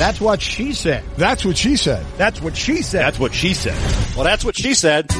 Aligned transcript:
That's 0.00 0.18
what 0.18 0.40
she 0.40 0.72
said. 0.72 1.04
That's 1.18 1.44
what 1.44 1.58
she 1.58 1.76
said. 1.76 2.06
That's 2.16 2.40
what 2.40 2.56
she 2.56 2.80
said. 2.80 3.02
That's 3.02 3.18
what 3.18 3.34
she 3.34 3.52
said. 3.52 3.76
Well, 4.16 4.24
that's 4.24 4.42
what 4.42 4.56
she 4.56 4.72
said. 4.72 5.10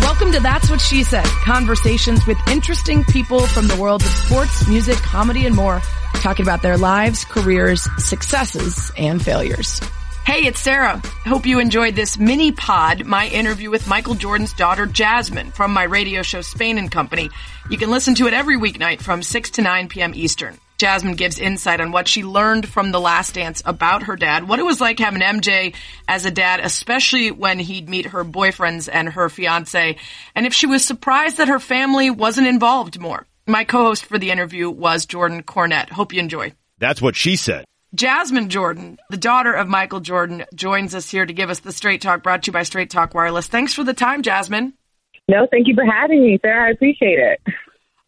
Welcome 0.00 0.30
to 0.30 0.38
That's 0.40 0.70
What 0.70 0.80
She 0.80 1.02
Said. 1.02 1.24
Conversations 1.24 2.24
with 2.24 2.38
interesting 2.48 3.02
people 3.02 3.44
from 3.48 3.66
the 3.66 3.74
world 3.74 4.02
of 4.02 4.08
sports, 4.08 4.68
music, 4.68 4.98
comedy, 4.98 5.44
and 5.44 5.56
more, 5.56 5.80
talking 6.20 6.46
about 6.46 6.62
their 6.62 6.78
lives, 6.78 7.24
careers, 7.24 7.88
successes, 7.98 8.92
and 8.96 9.20
failures. 9.20 9.80
Hey, 10.24 10.46
it's 10.46 10.60
Sarah. 10.60 11.02
Hope 11.26 11.46
you 11.46 11.58
enjoyed 11.58 11.96
this 11.96 12.16
mini 12.16 12.52
pod, 12.52 13.04
my 13.04 13.26
interview 13.26 13.70
with 13.70 13.88
Michael 13.88 14.14
Jordan's 14.14 14.52
daughter 14.52 14.86
Jasmine 14.86 15.50
from 15.50 15.72
my 15.72 15.82
radio 15.82 16.22
show 16.22 16.40
Spain 16.40 16.78
and 16.78 16.90
Company. 16.90 17.28
You 17.68 17.76
can 17.76 17.90
listen 17.90 18.14
to 18.14 18.28
it 18.28 18.32
every 18.32 18.56
weeknight 18.56 19.02
from 19.02 19.22
6 19.22 19.50
to 19.50 19.62
9 19.62 19.88
p.m. 19.88 20.14
Eastern. 20.14 20.58
Jasmine 20.78 21.16
gives 21.16 21.38
insight 21.38 21.80
on 21.80 21.92
what 21.92 22.08
she 22.08 22.24
learned 22.24 22.68
from 22.68 22.92
The 22.92 23.00
Last 23.00 23.34
Dance 23.34 23.62
about 23.64 24.04
her 24.04 24.16
dad, 24.16 24.48
what 24.48 24.58
it 24.58 24.64
was 24.64 24.80
like 24.80 25.00
having 25.00 25.20
MJ 25.20 25.74
as 26.08 26.24
a 26.24 26.30
dad, 26.30 26.60
especially 26.60 27.30
when 27.30 27.58
he'd 27.58 27.88
meet 27.88 28.06
her 28.06 28.24
boyfriends 28.24 28.88
and 28.90 29.08
her 29.10 29.28
fiance, 29.28 29.96
and 30.34 30.46
if 30.46 30.54
she 30.54 30.66
was 30.66 30.84
surprised 30.84 31.38
that 31.38 31.48
her 31.48 31.60
family 31.60 32.10
wasn't 32.10 32.46
involved 32.46 32.98
more. 32.98 33.26
My 33.46 33.64
co-host 33.64 34.06
for 34.06 34.18
the 34.18 34.30
interview 34.30 34.70
was 34.70 35.04
Jordan 35.04 35.42
Cornette. 35.42 35.90
Hope 35.90 36.12
you 36.12 36.20
enjoy. 36.20 36.54
That's 36.78 37.02
what 37.02 37.16
she 37.16 37.36
said. 37.36 37.64
Jasmine 37.94 38.48
Jordan, 38.48 38.98
the 39.10 39.18
daughter 39.18 39.52
of 39.52 39.68
Michael 39.68 40.00
Jordan, 40.00 40.46
joins 40.54 40.94
us 40.94 41.10
here 41.10 41.26
to 41.26 41.32
give 41.32 41.50
us 41.50 41.60
the 41.60 41.72
Straight 41.72 42.00
Talk 42.00 42.22
brought 42.22 42.44
to 42.44 42.48
you 42.48 42.52
by 42.52 42.62
Straight 42.62 42.88
Talk 42.88 43.12
Wireless. 43.12 43.48
Thanks 43.48 43.74
for 43.74 43.84
the 43.84 43.92
time, 43.92 44.22
Jasmine. 44.22 44.72
No, 45.28 45.46
thank 45.50 45.68
you 45.68 45.74
for 45.74 45.84
having 45.84 46.22
me, 46.22 46.38
Sarah. 46.40 46.68
I 46.68 46.70
appreciate 46.70 47.18
it. 47.18 47.40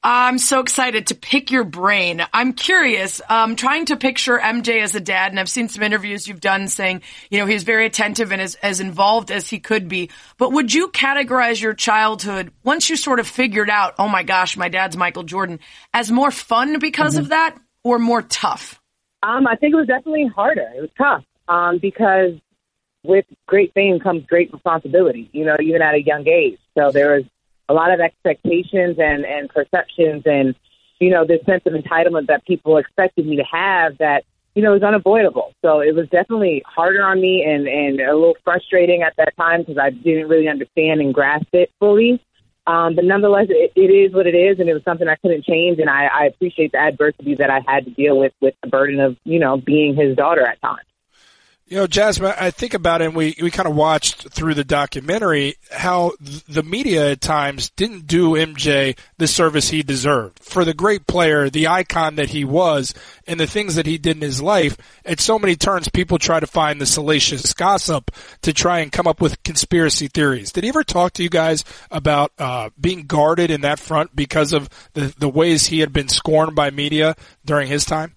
I'm 0.02 0.38
so 0.38 0.60
excited 0.60 1.08
to 1.08 1.14
pick 1.14 1.50
your 1.50 1.64
brain. 1.64 2.22
I'm 2.32 2.54
curious, 2.54 3.20
um, 3.28 3.56
trying 3.56 3.86
to 3.86 3.96
picture 3.96 4.38
MJ 4.38 4.82
as 4.82 4.94
a 4.94 5.00
dad, 5.00 5.32
and 5.32 5.40
I've 5.40 5.50
seen 5.50 5.68
some 5.68 5.82
interviews 5.82 6.26
you've 6.26 6.40
done 6.40 6.68
saying, 6.68 7.02
you 7.30 7.38
know, 7.38 7.46
he's 7.46 7.62
very 7.62 7.84
attentive 7.84 8.32
and 8.32 8.40
as, 8.40 8.54
as 8.56 8.80
involved 8.80 9.30
as 9.30 9.48
he 9.48 9.60
could 9.60 9.88
be. 9.88 10.10
But 10.38 10.52
would 10.52 10.72
you 10.72 10.88
categorize 10.88 11.60
your 11.60 11.74
childhood, 11.74 12.52
once 12.64 12.88
you 12.88 12.96
sort 12.96 13.20
of 13.20 13.26
figured 13.26 13.70
out, 13.70 13.94
oh 13.98 14.08
my 14.08 14.22
gosh, 14.22 14.56
my 14.56 14.68
dad's 14.68 14.96
Michael 14.96 15.24
Jordan, 15.24 15.60
as 15.92 16.10
more 16.10 16.30
fun 16.30 16.78
because 16.78 17.14
mm-hmm. 17.14 17.24
of 17.24 17.28
that 17.30 17.58
or 17.82 17.98
more 17.98 18.22
tough? 18.22 18.80
Um, 19.24 19.46
I 19.46 19.56
think 19.56 19.72
it 19.72 19.76
was 19.76 19.86
definitely 19.86 20.26
harder. 20.26 20.70
It 20.76 20.82
was 20.82 20.90
tough 20.98 21.24
um, 21.48 21.78
because 21.78 22.34
with 23.04 23.24
great 23.46 23.72
fame 23.72 23.98
comes 23.98 24.26
great 24.26 24.52
responsibility, 24.52 25.30
you 25.32 25.46
know, 25.46 25.56
even 25.62 25.80
at 25.80 25.94
a 25.94 26.02
young 26.02 26.28
age. 26.28 26.58
So 26.76 26.90
there 26.90 27.14
was 27.14 27.24
a 27.70 27.72
lot 27.72 27.90
of 27.90 28.00
expectations 28.00 28.96
and, 28.98 29.24
and 29.24 29.48
perceptions 29.48 30.24
and, 30.26 30.54
you 31.00 31.08
know, 31.08 31.24
this 31.24 31.42
sense 31.46 31.62
of 31.64 31.72
entitlement 31.72 32.26
that 32.26 32.44
people 32.44 32.76
expected 32.76 33.26
me 33.26 33.36
to 33.36 33.44
have 33.44 33.96
that, 33.96 34.24
you 34.54 34.62
know, 34.62 34.72
was 34.72 34.82
unavoidable. 34.82 35.54
So 35.62 35.80
it 35.80 35.94
was 35.94 36.06
definitely 36.10 36.62
harder 36.66 37.02
on 37.02 37.18
me 37.18 37.44
and, 37.44 37.66
and 37.66 38.00
a 38.00 38.14
little 38.14 38.36
frustrating 38.44 39.02
at 39.02 39.16
that 39.16 39.34
time 39.38 39.62
because 39.62 39.78
I 39.78 39.88
didn't 39.88 40.28
really 40.28 40.48
understand 40.48 41.00
and 41.00 41.14
grasp 41.14 41.48
it 41.54 41.70
fully. 41.80 42.22
Um, 42.66 42.94
but 42.94 43.04
nonetheless, 43.04 43.46
it, 43.50 43.72
it 43.76 43.90
is 43.90 44.12
what 44.14 44.26
it 44.26 44.34
is, 44.34 44.58
and 44.58 44.68
it 44.68 44.74
was 44.74 44.82
something 44.84 45.06
I 45.06 45.16
couldn't 45.16 45.44
change. 45.44 45.78
And 45.78 45.90
I, 45.90 46.06
I 46.06 46.24
appreciate 46.26 46.72
the 46.72 46.78
adversity 46.78 47.34
that 47.34 47.50
I 47.50 47.60
had 47.66 47.84
to 47.84 47.90
deal 47.90 48.18
with, 48.18 48.32
with 48.40 48.54
the 48.62 48.68
burden 48.68 49.00
of, 49.00 49.16
you 49.24 49.38
know, 49.38 49.58
being 49.58 49.94
his 49.94 50.16
daughter 50.16 50.46
at 50.46 50.60
times. 50.62 50.86
You 51.66 51.78
know, 51.78 51.86
Jasmine, 51.86 52.34
I 52.38 52.50
think 52.50 52.74
about 52.74 53.00
it 53.00 53.06
and 53.06 53.16
we, 53.16 53.34
we 53.40 53.50
kind 53.50 53.66
of 53.66 53.74
watched 53.74 54.28
through 54.28 54.52
the 54.52 54.64
documentary 54.64 55.56
how 55.72 56.12
the 56.20 56.62
media 56.62 57.12
at 57.12 57.22
times 57.22 57.70
didn't 57.70 58.06
do 58.06 58.32
MJ 58.32 58.98
the 59.16 59.26
service 59.26 59.70
he 59.70 59.82
deserved. 59.82 60.40
For 60.40 60.66
the 60.66 60.74
great 60.74 61.06
player, 61.06 61.48
the 61.48 61.68
icon 61.68 62.16
that 62.16 62.30
he 62.30 62.44
was, 62.44 62.92
and 63.26 63.40
the 63.40 63.46
things 63.46 63.76
that 63.76 63.86
he 63.86 63.96
did 63.96 64.16
in 64.16 64.22
his 64.22 64.42
life, 64.42 64.76
at 65.06 65.20
so 65.20 65.38
many 65.38 65.56
turns 65.56 65.88
people 65.88 66.18
try 66.18 66.38
to 66.38 66.46
find 66.46 66.80
the 66.80 66.86
salacious 66.86 67.54
gossip 67.54 68.10
to 68.42 68.52
try 68.52 68.80
and 68.80 68.92
come 68.92 69.06
up 69.06 69.22
with 69.22 69.42
conspiracy 69.42 70.08
theories. 70.08 70.52
Did 70.52 70.64
he 70.64 70.68
ever 70.68 70.84
talk 70.84 71.14
to 71.14 71.22
you 71.22 71.30
guys 71.30 71.64
about 71.90 72.32
uh, 72.38 72.70
being 72.78 73.06
guarded 73.06 73.50
in 73.50 73.62
that 73.62 73.78
front 73.78 74.14
because 74.14 74.52
of 74.52 74.68
the, 74.92 75.14
the 75.18 75.30
ways 75.30 75.66
he 75.66 75.80
had 75.80 75.94
been 75.94 76.08
scorned 76.08 76.54
by 76.54 76.70
media 76.70 77.16
during 77.42 77.68
his 77.68 77.86
time? 77.86 78.16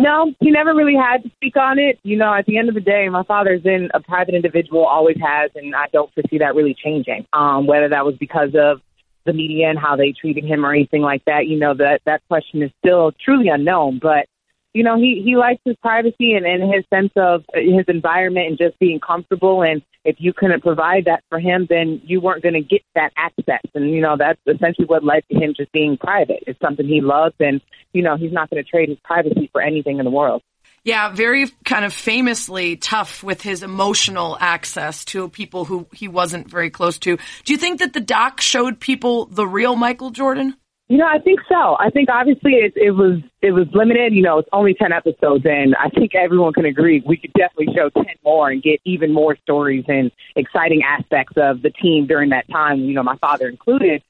No, 0.00 0.32
he 0.38 0.52
never 0.52 0.74
really 0.74 0.94
had 0.94 1.24
to 1.24 1.30
speak 1.30 1.56
on 1.56 1.80
it. 1.80 1.98
You 2.04 2.16
know, 2.16 2.32
at 2.32 2.46
the 2.46 2.56
end 2.56 2.68
of 2.68 2.76
the 2.76 2.80
day, 2.80 3.08
my 3.08 3.24
father's 3.24 3.62
been 3.62 3.90
a 3.92 4.00
private 4.00 4.34
individual, 4.34 4.84
always 4.84 5.16
has, 5.20 5.50
and 5.56 5.74
I 5.74 5.86
don't 5.92 6.12
foresee 6.14 6.38
that 6.38 6.54
really 6.54 6.74
changing. 6.74 7.26
Um, 7.32 7.66
whether 7.66 7.88
that 7.88 8.04
was 8.04 8.14
because 8.16 8.50
of 8.54 8.80
the 9.26 9.32
media 9.32 9.68
and 9.68 9.78
how 9.78 9.96
they 9.96 10.12
treated 10.12 10.44
him 10.44 10.64
or 10.64 10.72
anything 10.72 11.02
like 11.02 11.24
that, 11.24 11.48
you 11.48 11.58
know, 11.58 11.74
that 11.74 12.00
that 12.06 12.22
question 12.28 12.62
is 12.62 12.70
still 12.78 13.12
truly 13.24 13.48
unknown. 13.48 13.98
But 14.00 14.26
you 14.74 14.82
know, 14.82 14.96
he 14.96 15.22
he 15.24 15.36
likes 15.36 15.60
his 15.64 15.76
privacy 15.76 16.34
and, 16.34 16.46
and 16.46 16.62
his 16.72 16.84
sense 16.92 17.12
of 17.16 17.44
uh, 17.54 17.60
his 17.60 17.84
environment 17.88 18.48
and 18.48 18.58
just 18.58 18.78
being 18.78 19.00
comfortable. 19.00 19.62
And 19.62 19.82
if 20.04 20.16
you 20.18 20.32
couldn't 20.32 20.62
provide 20.62 21.06
that 21.06 21.24
for 21.28 21.38
him, 21.38 21.66
then 21.68 22.00
you 22.04 22.20
weren't 22.20 22.42
going 22.42 22.54
to 22.54 22.60
get 22.60 22.82
that 22.94 23.12
access. 23.16 23.62
And 23.74 23.90
you 23.90 24.00
know, 24.00 24.16
that's 24.18 24.40
essentially 24.46 24.86
what 24.86 25.04
led 25.04 25.24
to 25.30 25.38
him 25.38 25.54
just 25.56 25.72
being 25.72 25.96
private. 25.96 26.44
It's 26.46 26.60
something 26.60 26.86
he 26.86 27.00
loves, 27.00 27.34
and 27.40 27.60
you 27.92 28.02
know, 28.02 28.16
he's 28.16 28.32
not 28.32 28.50
going 28.50 28.62
to 28.62 28.68
trade 28.68 28.88
his 28.88 28.98
privacy 29.02 29.48
for 29.52 29.60
anything 29.60 29.98
in 29.98 30.04
the 30.04 30.10
world. 30.10 30.42
Yeah, 30.84 31.10
very 31.10 31.48
kind 31.64 31.84
of 31.84 31.92
famously 31.92 32.76
tough 32.76 33.22
with 33.22 33.42
his 33.42 33.62
emotional 33.62 34.36
access 34.40 35.04
to 35.06 35.28
people 35.28 35.64
who 35.64 35.86
he 35.92 36.08
wasn't 36.08 36.48
very 36.48 36.70
close 36.70 36.98
to. 37.00 37.16
Do 37.44 37.52
you 37.52 37.58
think 37.58 37.80
that 37.80 37.92
the 37.92 38.00
doc 38.00 38.40
showed 38.40 38.80
people 38.80 39.26
the 39.26 39.46
real 39.46 39.76
Michael 39.76 40.10
Jordan? 40.10 40.56
You 40.88 40.96
know, 40.96 41.06
I 41.06 41.18
think 41.18 41.40
so. 41.46 41.76
I 41.78 41.90
think 41.90 42.08
obviously 42.08 42.52
it, 42.54 42.72
it 42.74 42.92
was 42.92 43.20
it 43.42 43.52
was 43.52 43.66
limited. 43.74 44.14
You 44.14 44.22
know, 44.22 44.38
it's 44.38 44.48
only 44.54 44.72
ten 44.72 44.90
episodes, 44.90 45.44
and 45.44 45.76
I 45.76 45.90
think 45.90 46.14
everyone 46.14 46.54
can 46.54 46.64
agree 46.64 47.02
we 47.06 47.18
could 47.18 47.32
definitely 47.34 47.74
show 47.74 47.90
ten 47.90 48.14
more 48.24 48.48
and 48.48 48.62
get 48.62 48.80
even 48.86 49.12
more 49.12 49.36
stories 49.36 49.84
and 49.86 50.10
exciting 50.34 50.82
aspects 50.82 51.34
of 51.36 51.60
the 51.60 51.68
team 51.68 52.06
during 52.06 52.30
that 52.30 52.48
time. 52.48 52.80
You 52.80 52.94
know, 52.94 53.02
my 53.02 53.18
father 53.18 53.48
included. 53.48 54.02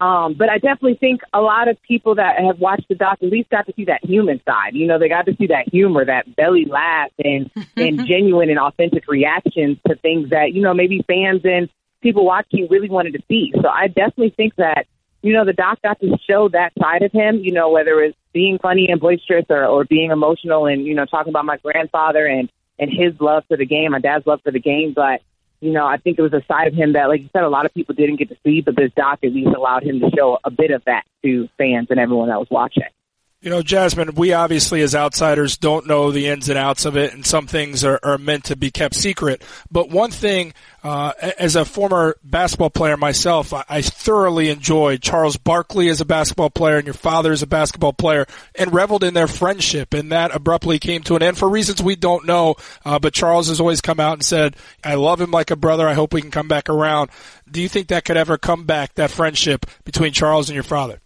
Um, 0.00 0.34
but 0.34 0.48
I 0.48 0.54
definitely 0.54 0.94
think 0.94 1.20
a 1.34 1.40
lot 1.40 1.68
of 1.68 1.76
people 1.82 2.14
that 2.14 2.38
have 2.38 2.58
watched 2.58 2.88
the 2.88 2.94
doc 2.94 3.18
at 3.22 3.28
least 3.28 3.50
got 3.50 3.66
to 3.66 3.74
see 3.76 3.84
that 3.84 4.02
human 4.02 4.40
side. 4.46 4.74
You 4.74 4.86
know, 4.86 4.98
they 4.98 5.08
got 5.08 5.26
to 5.26 5.36
see 5.36 5.48
that 5.48 5.68
humor, 5.68 6.04
that 6.04 6.36
belly 6.36 6.64
laugh, 6.64 7.10
and 7.22 7.50
and 7.76 8.06
genuine 8.06 8.50
and 8.50 8.58
authentic 8.58 9.08
reactions 9.08 9.78
to 9.88 9.96
things 9.96 10.30
that 10.30 10.52
you 10.52 10.62
know 10.62 10.74
maybe 10.74 11.04
fans 11.08 11.40
and 11.44 11.68
people 12.02 12.24
watching 12.24 12.68
really 12.70 12.88
wanted 12.88 13.14
to 13.14 13.22
see. 13.26 13.52
So 13.60 13.68
I 13.68 13.88
definitely 13.88 14.32
think 14.36 14.54
that 14.56 14.86
you 15.22 15.32
know, 15.32 15.44
the 15.44 15.52
doc 15.52 15.80
got 15.82 16.00
to 16.00 16.16
show 16.26 16.48
that 16.48 16.72
side 16.78 17.02
of 17.02 17.12
him, 17.12 17.38
you 17.38 17.52
know, 17.52 17.70
whether 17.70 18.00
it's 18.00 18.16
being 18.32 18.58
funny 18.58 18.88
and 18.88 19.00
boisterous 19.00 19.44
or, 19.50 19.64
or 19.64 19.84
being 19.84 20.10
emotional 20.10 20.66
and, 20.66 20.86
you 20.86 20.94
know, 20.94 21.04
talking 21.04 21.30
about 21.30 21.44
my 21.44 21.58
grandfather 21.58 22.26
and, 22.26 22.50
and 22.78 22.90
his 22.90 23.20
love 23.20 23.44
for 23.48 23.56
the 23.56 23.66
game, 23.66 23.90
my 23.92 24.00
dad's 24.00 24.26
love 24.26 24.40
for 24.42 24.50
the 24.50 24.60
game. 24.60 24.92
But, 24.94 25.20
you 25.60 25.72
know, 25.72 25.86
I 25.86 25.98
think 25.98 26.18
it 26.18 26.22
was 26.22 26.32
a 26.32 26.42
side 26.46 26.68
of 26.68 26.74
him 26.74 26.94
that, 26.94 27.08
like 27.08 27.20
you 27.20 27.28
said, 27.32 27.42
a 27.42 27.48
lot 27.48 27.66
of 27.66 27.74
people 27.74 27.94
didn't 27.94 28.16
get 28.16 28.30
to 28.30 28.36
see, 28.44 28.62
but 28.62 28.76
this 28.76 28.92
doc 28.96 29.18
at 29.22 29.32
least 29.32 29.54
allowed 29.54 29.82
him 29.82 30.00
to 30.00 30.10
show 30.16 30.38
a 30.42 30.50
bit 30.50 30.70
of 30.70 30.82
that 30.84 31.04
to 31.22 31.48
fans 31.58 31.88
and 31.90 32.00
everyone 32.00 32.28
that 32.28 32.38
was 32.38 32.48
watching. 32.50 32.84
You 33.42 33.48
know, 33.48 33.62
Jasmine, 33.62 34.16
we 34.16 34.34
obviously 34.34 34.82
as 34.82 34.94
outsiders 34.94 35.56
don't 35.56 35.86
know 35.86 36.10
the 36.10 36.26
ins 36.26 36.50
and 36.50 36.58
outs 36.58 36.84
of 36.84 36.94
it, 36.98 37.14
and 37.14 37.24
some 37.24 37.46
things 37.46 37.82
are, 37.86 37.98
are 38.02 38.18
meant 38.18 38.44
to 38.44 38.56
be 38.56 38.70
kept 38.70 38.94
secret. 38.94 39.42
But 39.70 39.88
one 39.88 40.10
thing, 40.10 40.52
uh, 40.84 41.14
as 41.38 41.56
a 41.56 41.64
former 41.64 42.18
basketball 42.22 42.68
player 42.68 42.98
myself, 42.98 43.54
I, 43.54 43.64
I 43.66 43.80
thoroughly 43.80 44.50
enjoyed 44.50 45.00
Charles 45.00 45.38
Barkley 45.38 45.88
as 45.88 46.02
a 46.02 46.04
basketball 46.04 46.50
player 46.50 46.76
and 46.76 46.86
your 46.86 46.92
father 46.92 47.32
as 47.32 47.40
a 47.40 47.46
basketball 47.46 47.94
player 47.94 48.26
and 48.56 48.74
reveled 48.74 49.04
in 49.04 49.14
their 49.14 49.26
friendship. 49.26 49.94
And 49.94 50.12
that 50.12 50.34
abruptly 50.34 50.78
came 50.78 51.02
to 51.04 51.16
an 51.16 51.22
end 51.22 51.38
for 51.38 51.48
reasons 51.48 51.82
we 51.82 51.96
don't 51.96 52.26
know. 52.26 52.56
Uh, 52.84 52.98
but 52.98 53.14
Charles 53.14 53.48
has 53.48 53.58
always 53.58 53.80
come 53.80 54.00
out 54.00 54.12
and 54.12 54.22
said, 54.22 54.54
I 54.84 54.96
love 54.96 55.18
him 55.18 55.30
like 55.30 55.50
a 55.50 55.56
brother. 55.56 55.88
I 55.88 55.94
hope 55.94 56.12
we 56.12 56.20
can 56.20 56.30
come 56.30 56.48
back 56.48 56.68
around. 56.68 57.08
Do 57.50 57.62
you 57.62 57.70
think 57.70 57.88
that 57.88 58.04
could 58.04 58.18
ever 58.18 58.36
come 58.36 58.66
back, 58.66 58.96
that 58.96 59.10
friendship 59.10 59.64
between 59.84 60.12
Charles 60.12 60.50
and 60.50 60.54
your 60.54 60.62
father? 60.62 61.00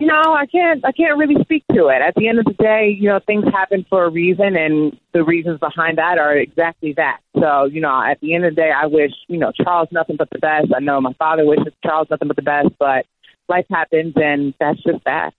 No, 0.00 0.16
I 0.16 0.46
can't. 0.46 0.84
I 0.84 0.90
can't 0.90 1.16
really 1.16 1.40
speak 1.42 1.64
to 1.72 1.86
it. 1.86 2.02
At 2.02 2.14
the 2.16 2.26
end 2.28 2.40
of 2.40 2.46
the 2.46 2.54
day, 2.54 2.96
you 2.98 3.08
know, 3.08 3.20
things 3.24 3.44
happen 3.52 3.86
for 3.88 4.04
a 4.04 4.10
reason, 4.10 4.56
and 4.56 4.98
the 5.12 5.22
reasons 5.22 5.60
behind 5.60 5.98
that 5.98 6.18
are 6.18 6.36
exactly 6.36 6.94
that. 6.96 7.20
So, 7.38 7.66
you 7.66 7.80
know, 7.80 8.02
at 8.04 8.18
the 8.20 8.34
end 8.34 8.44
of 8.44 8.54
the 8.54 8.60
day, 8.60 8.70
I 8.76 8.86
wish 8.86 9.12
you 9.28 9.38
know 9.38 9.52
Charles 9.52 9.88
nothing 9.92 10.16
but 10.16 10.30
the 10.30 10.40
best. 10.40 10.72
I 10.74 10.80
know 10.80 11.00
my 11.00 11.12
father 11.14 11.46
wishes 11.46 11.72
Charles 11.84 12.08
nothing 12.10 12.26
but 12.26 12.36
the 12.36 12.42
best, 12.42 12.70
but 12.78 13.06
life 13.48 13.66
happens, 13.70 14.14
and 14.16 14.52
that's 14.58 14.82
just 14.82 15.04
that. 15.04 15.32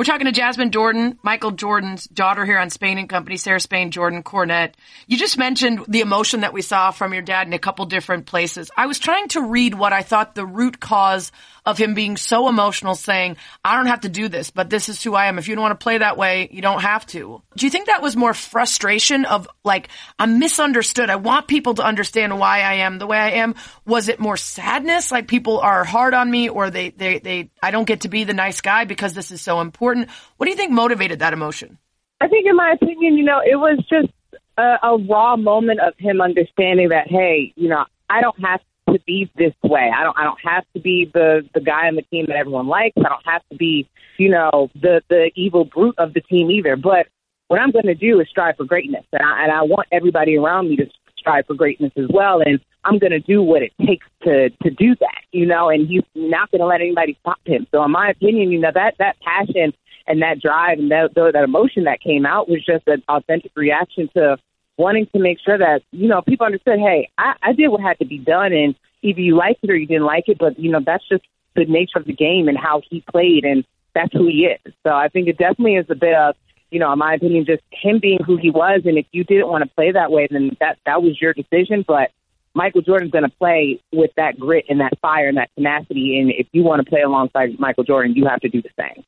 We're 0.00 0.04
talking 0.04 0.24
to 0.24 0.32
Jasmine 0.32 0.70
Jordan, 0.70 1.18
Michael 1.22 1.50
Jordan's 1.50 2.06
daughter 2.06 2.46
here 2.46 2.56
on 2.56 2.70
Spain 2.70 2.96
and 2.96 3.06
Company, 3.06 3.36
Sarah 3.36 3.60
Spain, 3.60 3.90
Jordan 3.90 4.22
Cornette. 4.22 4.72
You 5.06 5.18
just 5.18 5.36
mentioned 5.36 5.84
the 5.88 6.00
emotion 6.00 6.40
that 6.40 6.54
we 6.54 6.62
saw 6.62 6.90
from 6.90 7.12
your 7.12 7.20
dad 7.20 7.46
in 7.46 7.52
a 7.52 7.58
couple 7.58 7.84
different 7.84 8.24
places. 8.24 8.70
I 8.74 8.86
was 8.86 8.98
trying 8.98 9.28
to 9.28 9.42
read 9.42 9.74
what 9.74 9.92
I 9.92 10.00
thought 10.00 10.34
the 10.34 10.46
root 10.46 10.80
cause 10.80 11.32
of 11.66 11.76
him 11.76 11.92
being 11.92 12.16
so 12.16 12.48
emotional 12.48 12.94
saying, 12.94 13.36
I 13.62 13.76
don't 13.76 13.88
have 13.88 14.00
to 14.00 14.08
do 14.08 14.28
this, 14.28 14.50
but 14.50 14.70
this 14.70 14.88
is 14.88 15.02
who 15.02 15.14
I 15.14 15.26
am. 15.26 15.38
If 15.38 15.48
you 15.48 15.54
don't 15.54 15.60
want 15.60 15.78
to 15.78 15.84
play 15.84 15.98
that 15.98 16.16
way, 16.16 16.48
you 16.50 16.62
don't 16.62 16.80
have 16.80 17.04
to. 17.08 17.42
Do 17.54 17.66
you 17.66 17.70
think 17.70 17.88
that 17.88 18.00
was 18.00 18.16
more 18.16 18.32
frustration 18.32 19.26
of 19.26 19.46
like, 19.64 19.88
I'm 20.18 20.38
misunderstood. 20.38 21.10
I 21.10 21.16
want 21.16 21.46
people 21.46 21.74
to 21.74 21.82
understand 21.82 22.38
why 22.38 22.62
I 22.62 22.74
am 22.76 22.98
the 22.98 23.06
way 23.06 23.18
I 23.18 23.30
am. 23.32 23.54
Was 23.84 24.08
it 24.08 24.18
more 24.18 24.38
sadness? 24.38 25.12
Like 25.12 25.28
people 25.28 25.58
are 25.58 25.84
hard 25.84 26.14
on 26.14 26.30
me 26.30 26.48
or 26.48 26.70
they, 26.70 26.88
they, 26.88 27.18
they, 27.18 27.50
I 27.62 27.70
don't 27.70 27.86
get 27.86 28.00
to 28.02 28.08
be 28.08 28.24
the 28.24 28.32
nice 28.32 28.62
guy 28.62 28.86
because 28.86 29.12
this 29.12 29.30
is 29.30 29.42
so 29.42 29.60
important 29.60 29.89
Jordan. 29.90 30.12
What 30.36 30.46
do 30.46 30.50
you 30.50 30.56
think 30.56 30.72
motivated 30.72 31.18
that 31.18 31.32
emotion? 31.32 31.78
I 32.20 32.28
think, 32.28 32.46
in 32.46 32.56
my 32.56 32.72
opinion, 32.72 33.16
you 33.16 33.24
know, 33.24 33.40
it 33.44 33.56
was 33.56 33.78
just 33.88 34.12
a, 34.56 34.76
a 34.82 34.98
raw 35.08 35.36
moment 35.36 35.80
of 35.80 35.94
him 35.98 36.20
understanding 36.20 36.90
that, 36.90 37.08
hey, 37.08 37.52
you 37.56 37.68
know, 37.68 37.84
I 38.08 38.20
don't 38.20 38.38
have 38.40 38.60
to 38.92 39.00
be 39.06 39.30
this 39.36 39.54
way. 39.62 39.90
I 39.96 40.02
don't. 40.04 40.16
I 40.18 40.24
don't 40.24 40.40
have 40.44 40.64
to 40.74 40.80
be 40.80 41.10
the 41.12 41.48
the 41.54 41.60
guy 41.60 41.88
on 41.88 41.96
the 41.96 42.02
team 42.02 42.26
that 42.26 42.36
everyone 42.36 42.66
likes. 42.66 42.94
I 42.98 43.08
don't 43.08 43.26
have 43.26 43.42
to 43.50 43.56
be, 43.56 43.88
you 44.18 44.28
know, 44.28 44.70
the 44.74 45.02
the 45.08 45.30
evil 45.34 45.64
brute 45.64 45.94
of 45.98 46.12
the 46.12 46.20
team 46.20 46.50
either. 46.50 46.76
But 46.76 47.06
what 47.48 47.60
I'm 47.60 47.70
going 47.70 47.86
to 47.86 47.94
do 47.94 48.20
is 48.20 48.28
strive 48.28 48.56
for 48.56 48.64
greatness, 48.64 49.04
and 49.12 49.22
I, 49.22 49.44
and 49.44 49.52
I 49.52 49.62
want 49.62 49.88
everybody 49.92 50.36
around 50.36 50.68
me 50.68 50.76
to 50.76 50.86
strive 51.16 51.46
for 51.46 51.54
greatness 51.54 51.92
as 51.96 52.08
well. 52.12 52.40
And 52.44 52.60
I'm 52.84 52.98
going 52.98 53.12
to 53.12 53.20
do 53.20 53.42
what 53.42 53.62
it 53.62 53.72
takes 53.84 54.06
to 54.22 54.50
to 54.50 54.70
do 54.70 54.94
that, 54.96 55.22
you 55.32 55.46
know. 55.46 55.68
And 55.68 55.88
he's 55.88 56.02
not 56.14 56.50
going 56.50 56.60
to 56.60 56.66
let 56.66 56.80
anybody 56.80 57.16
stop 57.20 57.38
him. 57.44 57.66
So, 57.70 57.82
in 57.84 57.90
my 57.90 58.10
opinion, 58.10 58.50
you 58.50 58.58
know 58.58 58.70
that 58.72 58.94
that 58.98 59.16
passion 59.20 59.72
and 60.06 60.22
that 60.22 60.40
drive 60.40 60.78
and 60.78 60.90
that 60.90 61.14
that 61.14 61.44
emotion 61.44 61.84
that 61.84 62.00
came 62.00 62.26
out 62.26 62.48
was 62.48 62.64
just 62.64 62.86
an 62.86 63.02
authentic 63.08 63.52
reaction 63.54 64.08
to 64.14 64.36
wanting 64.76 65.06
to 65.12 65.18
make 65.18 65.38
sure 65.44 65.58
that 65.58 65.82
you 65.92 66.08
know 66.08 66.22
people 66.22 66.46
understood. 66.46 66.78
Hey, 66.78 67.10
I, 67.18 67.34
I 67.42 67.52
did 67.52 67.68
what 67.68 67.80
had 67.80 67.98
to 67.98 68.06
be 68.06 68.18
done, 68.18 68.52
and 68.52 68.74
either 69.02 69.20
you 69.20 69.36
liked 69.36 69.60
it 69.62 69.70
or 69.70 69.76
you 69.76 69.86
didn't 69.86 70.06
like 70.06 70.24
it, 70.28 70.38
but 70.38 70.58
you 70.58 70.70
know 70.70 70.80
that's 70.84 71.06
just 71.08 71.24
the 71.56 71.64
nature 71.66 71.98
of 71.98 72.06
the 72.06 72.14
game 72.14 72.48
and 72.48 72.56
how 72.56 72.80
he 72.88 73.04
played, 73.10 73.44
and 73.44 73.64
that's 73.94 74.12
who 74.12 74.26
he 74.26 74.46
is. 74.46 74.72
So 74.86 74.92
I 74.92 75.08
think 75.08 75.28
it 75.28 75.36
definitely 75.36 75.74
is 75.74 75.86
a 75.90 75.94
bit 75.94 76.14
of 76.14 76.34
you 76.70 76.78
know, 76.78 76.92
in 76.92 76.98
my 76.98 77.14
opinion, 77.14 77.44
just 77.44 77.62
him 77.70 77.98
being 78.00 78.20
who 78.24 78.36
he 78.36 78.50
was. 78.50 78.82
And 78.84 78.96
if 78.96 79.06
you 79.12 79.24
didn't 79.24 79.48
want 79.48 79.64
to 79.64 79.74
play 79.74 79.92
that 79.92 80.10
way, 80.10 80.28
then 80.30 80.56
that 80.60 80.78
that 80.86 81.02
was 81.02 81.20
your 81.20 81.34
decision. 81.34 81.84
But 81.86 82.10
Michael 82.54 82.82
Jordan's 82.82 83.12
going 83.12 83.24
to 83.24 83.36
play 83.36 83.80
with 83.92 84.10
that 84.16 84.38
grit 84.38 84.66
and 84.68 84.80
that 84.80 84.98
fire 85.00 85.28
and 85.28 85.36
that 85.36 85.50
tenacity. 85.54 86.18
And 86.18 86.30
if 86.30 86.48
you 86.52 86.62
want 86.62 86.84
to 86.84 86.88
play 86.88 87.02
alongside 87.02 87.58
Michael 87.58 87.84
Jordan, 87.84 88.14
you 88.16 88.26
have 88.26 88.40
to 88.40 88.48
do 88.48 88.60
the 88.60 88.70
same. 88.78 89.04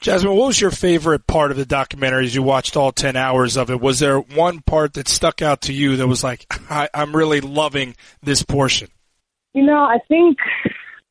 Jasmine, 0.00 0.34
what 0.34 0.48
was 0.48 0.60
your 0.60 0.72
favorite 0.72 1.28
part 1.28 1.52
of 1.52 1.56
the 1.56 1.64
documentary 1.64 2.26
as 2.26 2.34
you 2.34 2.42
watched 2.42 2.76
all 2.76 2.90
10 2.90 3.14
hours 3.14 3.56
of 3.56 3.70
it? 3.70 3.80
Was 3.80 4.00
there 4.00 4.18
one 4.18 4.60
part 4.60 4.94
that 4.94 5.06
stuck 5.06 5.42
out 5.42 5.62
to 5.62 5.72
you 5.72 5.96
that 5.98 6.08
was 6.08 6.24
like, 6.24 6.44
I, 6.68 6.88
I'm 6.92 7.14
really 7.14 7.40
loving 7.40 7.94
this 8.20 8.42
portion? 8.42 8.88
You 9.54 9.64
know, 9.64 9.78
I 9.78 9.98
think 10.08 10.38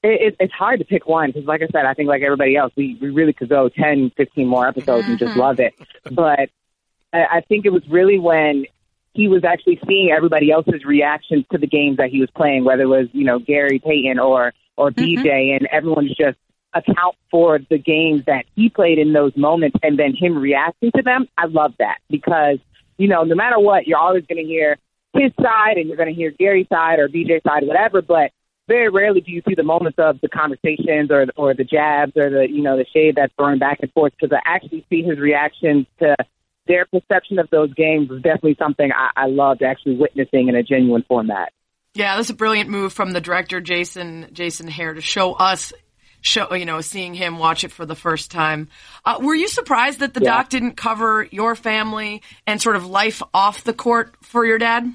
it, 0.04 0.36
it's 0.40 0.54
hard 0.54 0.80
to 0.80 0.86
pick 0.86 1.08
one 1.08 1.30
because, 1.30 1.46
like 1.46 1.62
I 1.62 1.68
said, 1.72 1.86
I 1.86 1.94
think 1.94 2.10
like 2.10 2.22
everybody 2.22 2.58
else, 2.58 2.74
we, 2.76 2.98
we 3.02 3.10
really 3.10 3.32
could 3.32 3.50
go 3.50 3.70
10, 3.70 4.12
15 4.18 4.48
more 4.48 4.68
episodes 4.68 5.08
and 5.08 5.18
just 5.18 5.32
mm-hmm. 5.32 5.40
love 5.40 5.60
it. 5.60 5.74
But 6.12 6.50
I, 7.14 7.38
I 7.38 7.42
think 7.48 7.66
it 7.66 7.72
was 7.72 7.88
really 7.88 8.20
when 8.20 8.66
he 9.14 9.28
was 9.28 9.44
actually 9.44 9.80
seeing 9.88 10.12
everybody 10.12 10.52
else's 10.52 10.86
reactions 10.86 11.46
to 11.52 11.58
the 11.58 11.68
games 11.68 11.98
that 11.98 12.10
he 12.10 12.20
was 12.20 12.30
playing, 12.36 12.64
whether 12.64 12.84
it 12.84 12.88
was 12.88 13.08
you 13.12 13.26
know 13.26 13.40
Gary 13.40 13.80
Payton 13.80 14.20
or 14.20 14.54
or 14.78 14.92
mm-hmm. 14.92 15.26
BJ, 15.26 15.56
and 15.56 15.68
everyone's 15.72 16.16
just 16.16 16.38
account 16.74 17.16
for 17.30 17.60
the 17.70 17.78
games 17.78 18.24
that 18.26 18.46
he 18.56 18.70
played 18.70 18.98
in 18.98 19.14
those 19.14 19.36
moments, 19.36 19.78
and 19.84 20.00
then 20.00 20.16
him 20.16 20.38
reacting 20.38 20.92
to 20.96 21.02
them. 21.02 21.28
I 21.38 21.46
love 21.46 21.74
that 21.80 21.98
because 22.10 22.60
you 22.98 23.08
know 23.08 23.24
no 23.24 23.36
matter 23.36 23.60
what, 23.60 23.88
you're 23.88 24.00
always 24.00 24.26
going 24.26 24.44
to 24.44 24.50
hear 24.50 24.78
his 25.14 25.32
side, 25.42 25.78
and 25.78 25.88
you're 25.88 25.98
going 25.98 26.10
to 26.10 26.16
hear 26.16 26.32
Gary's 26.32 26.68
side 26.70 27.00
or 27.00 27.10
BJ's 27.10 27.44
side, 27.44 27.68
whatever, 27.68 28.02
but 28.02 28.32
very 28.68 28.88
rarely 28.88 29.20
do 29.20 29.32
you 29.32 29.42
see 29.46 29.56
the 29.56 29.64
moments 29.64 30.00
of 30.00 30.22
the 30.22 30.30
conversations 30.30 31.12
or 31.12 31.26
or 31.36 31.54
the 31.54 31.66
jabs 31.66 32.14
or 32.16 32.30
the 32.30 32.50
you 32.50 32.62
know 32.62 32.78
the 32.78 32.86
shade 32.94 33.16
that's 33.16 33.34
thrown 33.36 33.60
back 33.60 33.80
and 33.82 33.92
forth 33.92 34.14
because 34.18 34.34
I 34.34 34.42
actually 34.46 34.86
see 34.90 35.04
his 35.04 35.20
reactions 35.20 35.88
to 36.00 36.16
their 36.72 36.86
perception 36.86 37.38
of 37.38 37.50
those 37.50 37.74
games 37.74 38.10
was 38.10 38.22
definitely 38.22 38.56
something 38.58 38.90
I, 38.96 39.24
I 39.24 39.28
loved 39.28 39.62
actually 39.62 39.98
witnessing 39.98 40.48
in 40.48 40.56
a 40.56 40.64
genuine 40.64 41.04
format. 41.06 41.52
Yeah, 41.94 42.16
that's 42.16 42.30
a 42.30 42.34
brilliant 42.34 42.70
move 42.70 42.94
from 42.94 43.12
the 43.12 43.20
director 43.20 43.60
Jason 43.60 44.30
Jason 44.32 44.70
Hehir 44.70 44.96
to 44.96 45.02
show 45.02 45.34
us 45.34 45.74
show 46.22 46.54
you 46.54 46.66
know 46.66 46.80
seeing 46.80 47.14
him 47.14 47.38
watch 47.38 47.66
it 47.66 47.72
for 47.74 47.86
the 47.86 47.96
first 47.96 48.32
time. 48.32 48.70
Uh, 49.04 49.20
were 49.22 49.36
you 49.36 49.50
surprised 49.50 50.00
that 50.00 50.14
the 50.14 50.22
yeah. 50.22 50.38
doc 50.38 50.50
didn't 50.50 50.78
cover 50.78 51.28
your 51.30 51.56
family 51.56 52.22
and 52.48 52.62
sort 52.62 52.78
of 52.78 52.86
life 52.86 53.22
off 53.34 53.66
the 53.66 53.74
court 53.74 54.16
for 54.22 54.46
your 54.46 54.58
dad? 54.58 54.86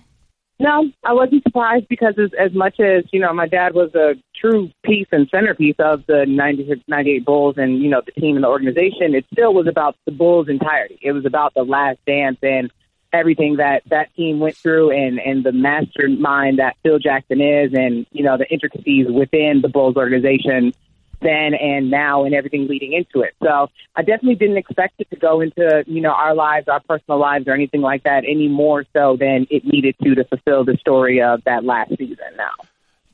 No, 0.59 0.91
I 1.05 1.13
wasn't 1.13 1.43
surprised 1.43 1.87
because 1.89 2.15
as, 2.19 2.31
as 2.39 2.55
much 2.55 2.81
as, 2.81 3.05
you 3.13 3.21
know, 3.21 3.33
my 3.35 3.47
dad 3.47 3.75
was 3.75 3.95
a 3.95 4.15
true 4.35 4.71
piece 4.83 5.07
and 5.13 5.29
centerpiece 5.29 5.77
of 5.79 6.07
the 6.07 6.25
96, 6.27 6.81
98 6.89 7.25
Bulls 7.27 7.57
and, 7.59 7.83
you 7.83 7.91
know, 7.91 8.01
the 8.05 8.19
team 8.19 8.37
and 8.37 8.45
the 8.45 8.49
organization, 8.49 9.15
it 9.15 9.27
still 9.31 9.53
was 9.53 9.67
about 9.67 9.97
the 10.07 10.13
Bulls' 10.13 10.49
entirety. 10.49 10.99
It 11.03 11.13
was 11.13 11.27
about 11.27 11.53
the 11.55 11.63
last 11.63 11.99
dance 12.07 12.39
and 12.43 12.71
everything 13.13 13.57
that 13.57 13.83
that 13.91 14.15
team 14.15 14.41
went 14.41 14.57
through 14.57 14.93
and, 14.93 15.19
and 15.19 15.45
the 15.45 15.53
mastermind 15.53 16.59
that 16.59 16.77
Phil 16.83 16.99
Jackson 16.99 17.41
is 17.41 17.73
and, 17.75 18.07
you 18.11 18.25
know, 18.25 18.39
the 18.39 18.49
intricacies 18.51 19.09
within 19.11 19.61
the 19.61 19.69
Bulls 19.69 19.97
organization 19.97 20.73
then 21.21 21.55
and 21.55 21.91
now 21.91 22.25
and 22.25 22.35
everything 22.35 22.67
leading 22.69 22.93
into 22.93 23.21
it. 23.27 23.35
So 23.43 23.69
I 23.95 24.03
definitely 24.03 24.37
didn't 24.37 24.59
expect 24.59 24.95
it 25.01 25.11
to 25.11 25.17
go 25.17 25.41
into, 25.41 25.85
you 25.87 26.01
know, 26.01 26.13
our 26.13 26.35
lives, 26.35 26.69
our 26.69 26.81
personal 26.81 27.19
lives 27.19 27.47
or 27.49 27.55
anything 27.55 27.81
like 27.81 28.05
that 28.05 28.25
any 28.29 28.49
more 28.49 28.85
so 28.93 29.17
than 29.19 29.47
it 29.51 29.65
needed 29.65 29.97
to 30.03 30.15
to 30.15 30.25
fulfill 30.25 30.65
the 30.65 30.77
story 30.81 31.23
of 31.23 31.43
that 31.45 31.65
last 31.65 31.91
season 31.91 32.17
now. 32.37 32.67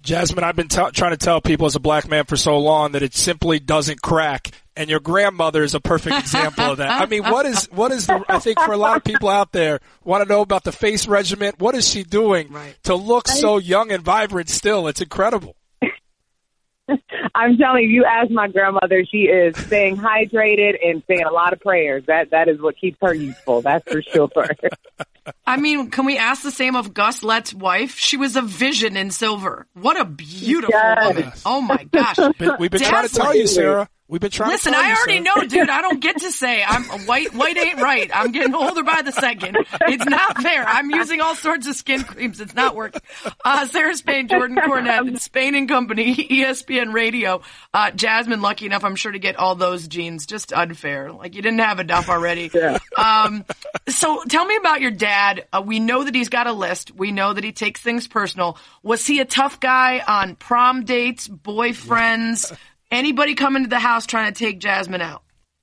Jasmine, 0.03 0.43
I've 0.43 0.57
been 0.57 0.69
t- 0.69 0.91
trying 0.93 1.13
to 1.13 1.17
tell 1.17 1.41
people 1.41 1.67
as 1.67 1.77
a 1.77 1.81
black 1.81 2.09
man 2.09 2.25
for 2.25 2.37
so 2.37 2.59
long 2.59 2.93
that 2.93 3.03
it 3.03 3.15
simply 3.15 3.61
doesn't 3.61 4.03
crack, 4.03 4.51
and 4.77 4.91
your 4.91 4.99
grandmother 4.99 5.63
is 5.63 5.75
a 5.75 5.81
perfect 5.81 6.19
example 6.19 6.73
of 6.73 6.79
that. 6.79 7.01
I 7.01 7.07
mean, 7.07 7.23
what 7.23 7.47
is 7.47 7.67
what 7.71 7.93
is 7.93 8.09
the? 8.09 8.25
I 8.29 8.41
think 8.41 8.59
for 8.59 8.73
a 8.73 8.77
lot 8.77 8.97
of 8.97 9.05
people 9.05 9.29
out 9.29 9.53
there 9.53 9.81
want 10.03 10.25
to 10.25 10.29
know 10.29 10.41
about 10.41 10.65
the 10.65 10.73
face 10.73 11.07
regimen. 11.07 11.55
What 11.59 11.77
is 11.77 11.89
she 11.89 12.03
doing 12.03 12.53
right. 12.53 12.77
to 12.83 12.97
look 12.97 13.29
so 13.29 13.59
young 13.59 13.93
and 13.93 14.03
vibrant? 14.03 14.49
Still, 14.49 14.89
it's 14.89 15.01
incredible. 15.01 15.55
I'm 17.35 17.57
telling 17.57 17.85
you, 17.85 17.89
you 17.91 18.05
ask 18.05 18.31
my 18.31 18.49
grandmother, 18.49 19.05
she 19.11 19.23
is 19.23 19.57
staying 19.57 19.97
hydrated 19.97 20.75
and 20.85 21.03
saying 21.07 21.25
a 21.25 21.33
lot 21.33 21.53
of 21.53 21.61
prayers. 21.61 22.05
That 22.07 22.31
that 22.31 22.49
is 22.49 22.61
what 22.61 22.77
keeps 22.77 22.99
her 23.03 23.15
youthful. 23.15 23.63
That's 23.63 23.91
for 23.91 24.03
sure. 24.03 24.29
I 25.47 25.57
mean, 25.57 25.91
can 25.91 26.05
we 26.05 26.19
ask 26.19 26.43
the 26.43 26.51
same 26.51 26.75
of 26.75 26.93
Gus 26.93 27.23
Lett's 27.23 27.55
wife? 27.55 27.97
She 27.97 28.17
was 28.17 28.35
a 28.35 28.43
vision 28.43 28.97
in 28.97 29.11
silver. 29.11 29.67
What 29.75 29.99
a 30.01 30.05
beautiful 30.05 30.75
yes. 30.75 31.15
woman! 31.15 31.33
Oh 31.47 31.61
my 31.61 31.85
gosh, 31.85 32.19
we've 32.59 32.71
been 32.71 32.81
trying 32.81 33.09
to 33.09 33.15
tell 33.15 33.35
you, 33.35 33.47
Sarah. 33.47 33.89
We've 34.13 34.21
been 34.21 34.31
trying. 34.31 34.51
Listen, 34.51 34.75
I 34.75 34.95
already 34.95 35.21
know, 35.21 35.37
dude. 35.49 35.71
I 35.71 35.81
don't 35.81 35.99
get 35.99 36.19
to 36.19 36.31
say 36.31 36.63
I'm 36.63 36.85
white. 37.07 37.33
White 37.33 37.57
ain't 37.57 37.81
right. 37.81 38.11
I'm 38.13 38.31
getting 38.31 38.55
older 38.55 38.83
by 38.83 39.01
the 39.01 39.11
second. 39.11 39.57
It's 39.81 40.05
not 40.05 40.43
fair. 40.43 40.67
I'm 40.69 40.91
using 40.91 41.23
all 41.23 41.35
sorts 41.35 41.67
of 41.67 41.75
skin 41.77 42.05
creams. 42.05 42.39
It's 42.39 42.55
not 42.55 42.77
working. 42.77 43.01
Uh, 43.43 43.67
Sarah 43.69 43.97
Spain, 43.97 44.29
Jordan 44.29 44.59
Cornette, 44.59 45.19
Spain 45.19 45.55
and 45.55 45.67
Company, 45.67 46.15
ESPN 46.15 46.93
Radio. 46.93 47.41
Uh, 47.73 47.91
Jasmine, 47.91 48.43
lucky 48.43 48.67
enough, 48.67 48.85
I'm 48.85 48.97
sure 48.97 49.13
to 49.13 49.19
get 49.19 49.37
all 49.37 49.55
those 49.55 49.89
genes. 49.89 50.27
Just 50.27 50.53
unfair. 50.53 51.11
Like 51.11 51.35
you 51.35 51.41
didn't 51.41 51.61
have 51.61 51.81
enough 51.81 52.11
already. 52.11 52.51
Yeah. 52.63 52.79
Um, 52.99 53.47
so 53.89 54.23
tell 54.29 54.45
me 54.45 54.57
about 54.57 54.83
your 54.83 54.91
dad. 54.91 55.47
Uh, 55.53 55.63
we 55.65 55.81
know 55.81 56.05
that 56.05 56.15
he's 56.15 56.29
got 56.29 56.47
a 56.47 56.53
list. 56.53 56.95
We 56.95 57.13
know 57.13 57.33
that 57.33 57.43
he 57.43 57.53
takes 57.53 57.81
things 57.81 58.07
personal. 58.07 58.59
Was 58.83 59.07
he 59.07 59.21
a 59.21 59.25
tough 59.25 59.59
guy 59.59 60.03
on 60.07 60.37
prom 60.37 60.85
dates, 60.85 61.29
boyfriends? 61.29 62.55
Anybody 62.93 63.35
coming 63.35 63.65
to 63.65 63.69
the 63.69 63.81
house 63.81 64.07
trying 64.07 64.33
to 64.33 64.39
take 64.39 64.61
Jasmine 64.61 65.01
out. 65.01 65.23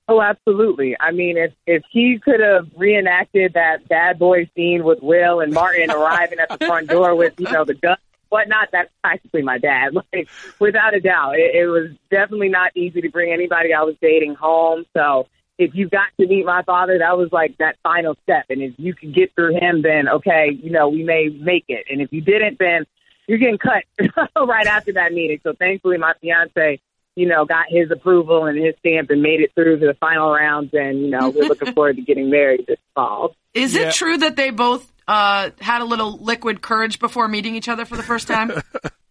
Oh, 0.09 0.21
absolutely. 0.21 0.97
I 0.99 1.11
mean, 1.11 1.37
if 1.37 1.53
if 1.67 1.83
he 1.91 2.17
could 2.17 2.39
have 2.39 2.67
reenacted 2.75 3.53
that 3.53 3.87
bad 3.87 4.17
boy 4.17 4.49
scene 4.55 4.83
with 4.83 5.03
Will 5.03 5.39
and 5.39 5.53
Martin 5.53 5.91
arriving 5.91 6.39
at 6.39 6.49
the 6.49 6.65
front 6.65 6.89
door 6.89 7.13
with 7.13 7.39
you 7.39 7.49
know 7.51 7.63
the 7.63 7.75
gun, 7.75 7.95
whatnot, 8.29 8.69
that's 8.71 8.89
practically 9.03 9.43
my 9.43 9.59
dad. 9.59 9.93
Like 10.11 10.27
without 10.59 10.95
a 10.95 10.99
doubt, 10.99 11.35
it, 11.35 11.53
it 11.53 11.67
was 11.67 11.91
definitely 12.09 12.49
not 12.49 12.71
easy 12.75 13.01
to 13.01 13.09
bring 13.09 13.31
anybody 13.31 13.71
I 13.71 13.83
was 13.83 13.95
dating 14.01 14.33
home. 14.33 14.85
So 14.97 15.27
if 15.59 15.75
you 15.75 15.87
got 15.87 16.07
to 16.19 16.25
meet 16.25 16.43
my 16.43 16.63
father, 16.63 16.97
that 16.97 17.15
was 17.15 17.29
like 17.31 17.55
that 17.59 17.77
final 17.83 18.15
step. 18.23 18.45
And 18.49 18.63
if 18.63 18.73
you 18.77 18.95
could 18.95 19.13
get 19.13 19.35
through 19.35 19.59
him, 19.61 19.83
then 19.83 20.09
okay, 20.09 20.57
you 20.59 20.71
know, 20.71 20.89
we 20.89 21.03
may 21.03 21.29
make 21.29 21.65
it. 21.67 21.85
And 21.87 22.01
if 22.01 22.11
you 22.11 22.21
didn't, 22.21 22.57
then 22.57 22.87
you're 23.27 23.37
getting 23.37 23.59
cut 23.59 23.83
right 24.35 24.65
after 24.65 24.93
that 24.93 25.13
meeting. 25.13 25.39
So 25.43 25.53
thankfully, 25.53 25.99
my 25.99 26.13
fiance 26.19 26.79
you 27.19 27.27
know, 27.27 27.43
got 27.43 27.65
his 27.67 27.91
approval 27.91 28.45
and 28.45 28.57
his 28.57 28.73
stamp 28.79 29.09
and 29.09 29.21
made 29.21 29.41
it 29.41 29.51
through 29.53 29.77
to 29.77 29.87
the 29.87 29.93
final 29.95 30.31
rounds. 30.31 30.73
And, 30.73 31.01
you 31.01 31.09
know, 31.09 31.29
we're 31.29 31.49
looking 31.49 31.73
forward 31.75 31.97
to 31.97 32.01
getting 32.01 32.29
married 32.29 32.65
this 32.65 32.79
fall. 32.95 33.35
Is 33.53 33.75
it 33.75 33.93
true 33.93 34.17
that 34.17 34.37
they 34.37 34.51
both 34.51 34.89
uh, 35.05 35.49
had 35.59 35.81
a 35.81 35.85
little 35.85 36.17
liquid 36.17 36.61
courage 36.61 36.97
before 36.97 37.27
meeting 37.27 37.55
each 37.55 37.67
other 37.67 37.83
for 37.83 37.97
the 37.97 38.03
first 38.03 38.29
time? 38.29 38.53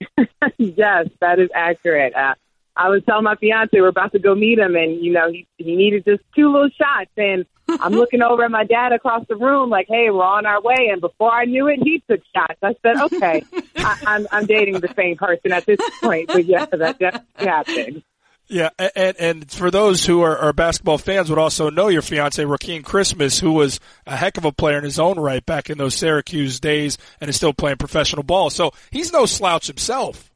yes, 0.57 1.09
that 1.21 1.39
is 1.39 1.51
accurate. 1.55 2.15
Uh, 2.15 2.35
I 2.79 2.89
was 2.91 3.03
telling 3.05 3.25
my 3.25 3.35
fiance 3.35 3.71
we're 3.73 3.89
about 3.89 4.13
to 4.13 4.21
go 4.21 4.37
meet 4.37 4.59
him, 4.59 4.77
and 4.77 5.05
you 5.05 5.13
know 5.13 5.31
he 5.31 5.47
he 5.57 5.75
needed 5.75 6.05
just 6.05 6.23
two 6.35 6.53
little 6.53 6.71
shots, 6.71 7.11
and 7.17 7.45
I'm 7.69 7.93
looking 8.03 8.23
over 8.23 8.45
at 8.45 8.51
my 8.53 8.65
dad 8.65 8.93
across 8.93 9.27
the 9.29 9.35
room, 9.35 9.69
like, 9.69 9.89
"Hey, 9.89 10.11
we're 10.11 10.23
on 10.23 10.47
our 10.47 10.63
way." 10.63 10.89
And 10.93 11.01
before 11.01 11.33
I 11.33 11.45
knew 11.45 11.67
it, 11.67 11.81
he 11.83 12.03
took 12.09 12.21
shots. 12.35 12.59
I 12.63 12.77
said, 12.83 13.03
"Okay, 13.13 13.43
I, 13.77 13.99
I'm 14.07 14.29
I'm 14.31 14.47
dating 14.47 14.81
the 14.81 14.95
same 14.95 15.17
person 15.17 15.53
at 15.53 15.67
this 15.67 15.81
point." 16.01 16.29
But 16.29 16.45
yeah, 16.45 16.67
that 16.67 16.99
definitely 17.01 17.47
happened. 17.47 18.03
Yeah, 18.51 18.71
and 18.79 19.17
and 19.19 19.51
for 19.51 19.71
those 19.71 20.07
who 20.07 20.23
are, 20.23 20.37
are 20.39 20.53
basketball 20.55 20.97
fans 20.97 21.29
would 21.29 21.39
also 21.39 21.69
know 21.69 21.89
your 21.89 22.01
fiance 22.01 22.43
Rakeem 22.43 22.83
Christmas, 22.83 23.41
who 23.41 23.53
was 23.53 23.79
a 24.07 24.17
heck 24.17 24.39
of 24.39 24.47
a 24.47 24.53
player 24.53 24.79
in 24.79 24.85
his 24.85 24.99
own 24.99 25.21
right 25.21 25.45
back 25.45 25.69
in 25.69 25.77
those 25.77 25.95
Syracuse 25.95 26.59
days, 26.59 26.97
and 27.21 27.29
is 27.29 27.37
still 27.37 27.53
playing 27.53 27.77
professional 27.77 28.23
ball. 28.23 28.49
So 28.49 28.73
he's 28.91 29.13
no 29.13 29.27
slouch 29.27 29.67
himself. 29.67 30.31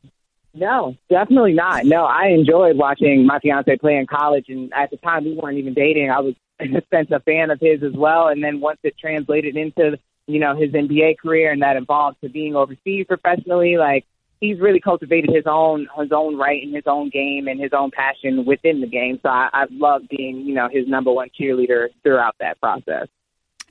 No, 0.55 0.95
definitely 1.09 1.55
not. 1.55 1.85
No, 1.87 2.05
I 2.05 2.29
enjoyed 2.29 2.77
watching 2.77 3.27
my 3.27 3.39
fiance 3.39 3.75
play 3.77 3.97
in 3.97 4.07
college, 4.07 4.47
and 4.49 4.73
at 4.75 4.91
the 4.91 4.99
time 4.99 5.25
we 5.25 5.35
weren't 5.35 5.59
even 5.59 5.75
dating. 5.75 6.11
I 6.11 6.21
was, 6.21 6.35
in 6.61 6.77
a 6.77 6.83
sense, 6.91 7.11
a 7.11 7.21
fan 7.21 7.51
of 7.51 7.59
his 7.61 7.83
as 7.83 7.95
well. 7.95 8.29
And 8.29 8.45
then 8.45 8.61
once 8.61 8.79
it 8.83 8.95
translated 8.99 9.57
into, 9.57 9.99
you 10.27 10.41
know, 10.41 10.55
his 10.55 10.71
NBA 10.73 11.19
career, 11.19 11.53
and 11.53 11.63
that 11.63 11.77
involved 11.77 12.19
to 12.23 12.29
being 12.29 12.55
overseas 12.55 13.07
professionally, 13.09 13.77
like 13.79 14.05
he's 14.41 14.61
really 14.61 14.81
cultivated 14.81 15.31
his 15.33 15.45
own 15.47 15.89
his 15.99 16.13
own 16.13 16.37
right 16.37 16.63
in 16.63 16.75
his 16.75 16.85
own 16.87 17.09
game 17.09 17.47
and 17.49 17.59
his 17.59 17.73
own 17.73 17.91
passion 17.91 18.45
within 18.45 18.81
the 18.83 18.87
game. 18.87 19.19
So 19.23 19.31
I, 19.31 19.49
I've 19.53 19.71
loved 19.71 20.09
being, 20.09 20.45
you 20.45 20.53
know, 20.53 20.69
his 20.71 20.87
number 20.87 21.13
one 21.13 21.31
cheerleader 21.41 21.89
throughout 22.03 22.35
that 22.41 22.61
process. 22.61 23.09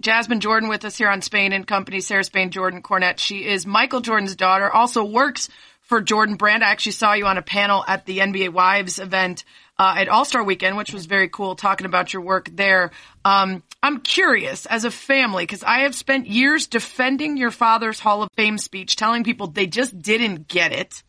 Jasmine 0.02 0.40
Jordan 0.40 0.68
with 0.68 0.84
us 0.84 0.98
here 0.98 1.10
on 1.10 1.22
Spain 1.22 1.54
and 1.54 1.68
Company. 1.68 2.00
Sarah 2.00 2.24
Spain 2.24 2.50
Jordan 2.50 2.82
Cornette. 2.82 3.20
She 3.20 3.46
is 3.46 3.68
Michael 3.68 4.02
Jordan's 4.02 4.36
daughter. 4.36 4.72
Also 4.72 5.04
works 5.04 5.50
for 5.92 6.00
Jordan 6.00 6.36
Brand. 6.38 6.64
I 6.64 6.70
actually 6.70 6.94
saw 6.94 7.12
you 7.12 7.26
on 7.26 7.38
a 7.38 7.42
panel 7.42 7.84
at 7.86 8.06
the 8.06 8.20
NBA 8.20 8.54
Wives 8.54 8.98
event 8.98 9.44
uh, 9.78 9.96
at 9.98 10.08
All 10.08 10.24
Star 10.24 10.42
Weekend, 10.42 10.78
which 10.78 10.94
was 10.94 11.06
very 11.06 11.28
cool, 11.28 11.58
talking 11.58 11.86
about 11.86 12.14
your 12.14 12.22
work 12.22 12.50
there. 12.54 12.92
Um, 13.26 13.62
I'm 13.84 14.00
curious, 14.00 14.66
as 14.66 14.86
a 14.86 14.90
family, 14.90 15.44
because 15.44 15.64
I 15.64 15.80
have 15.80 15.94
spent 15.94 16.28
years 16.28 16.68
defending 16.68 17.36
your 17.36 17.52
father's 17.52 18.00
Hall 18.00 18.24
of 18.24 18.30
Fame 18.38 18.58
speech, 18.58 18.96
telling 18.96 19.26
people 19.26 19.48
they 19.48 19.68
just 19.68 20.02
didn't 20.02 20.48
get 20.48 20.72
it. 20.72 21.04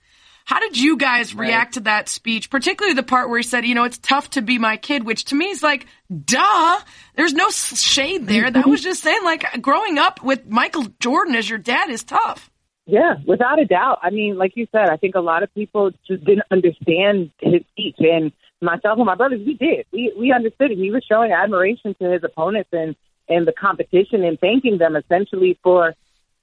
How 0.44 0.58
did 0.58 0.76
you 0.76 0.96
guys 0.96 1.32
right. 1.32 1.46
react 1.46 1.74
to 1.74 1.80
that 1.82 2.08
speech, 2.08 2.50
particularly 2.50 2.94
the 2.94 3.04
part 3.04 3.28
where 3.28 3.38
he 3.38 3.44
said, 3.44 3.64
you 3.64 3.76
know, 3.76 3.84
it's 3.84 3.98
tough 3.98 4.30
to 4.30 4.42
be 4.42 4.58
my 4.58 4.78
kid, 4.78 5.04
which 5.04 5.26
to 5.26 5.36
me 5.36 5.50
is 5.50 5.62
like, 5.62 5.86
duh. 6.24 6.80
There's 7.14 7.34
no 7.34 7.50
shade 7.50 8.26
there. 8.26 8.50
That 8.50 8.66
was 8.66 8.82
just 8.82 9.00
saying, 9.00 9.22
like, 9.22 9.62
growing 9.62 9.98
up 9.98 10.24
with 10.24 10.48
Michael 10.48 10.88
Jordan 10.98 11.36
as 11.36 11.48
your 11.48 11.60
dad 11.60 11.88
is 11.88 12.02
tough. 12.02 12.50
Yeah, 12.92 13.14
without 13.26 13.58
a 13.58 13.64
doubt. 13.64 14.00
I 14.02 14.11
mean, 14.11 14.37
like 14.37 14.52
you 14.54 14.66
said, 14.70 14.90
I 14.90 14.99
think 14.99 15.14
a 15.14 15.20
lot 15.20 15.42
of 15.42 15.54
people 15.54 15.92
just 16.06 16.22
didn't 16.26 16.44
understand 16.50 17.30
his 17.40 17.62
speech, 17.70 17.96
and 18.00 18.32
myself 18.61 18.99
and 18.99 19.06
my 19.06 19.14
brothers, 19.14 19.40
we 19.46 19.54
did. 19.54 19.87
We 19.94 20.12
we 20.14 20.30
understood 20.30 20.72
it. 20.72 20.76
He 20.76 20.90
was 20.90 21.02
showing 21.02 21.32
admiration 21.32 21.94
to 22.02 22.11
his 22.12 22.22
opponents 22.22 22.68
and 22.70 22.94
and 23.30 23.46
the 23.46 23.52
competition, 23.52 24.22
and 24.25 24.38
thanking 24.38 24.76
them 24.76 24.94
essentially 24.94 25.58
for, 25.62 25.94